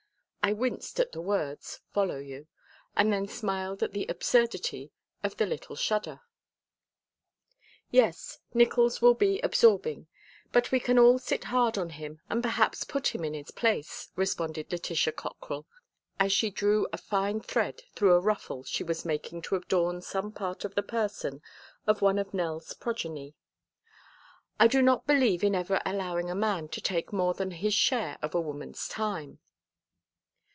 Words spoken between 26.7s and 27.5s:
take more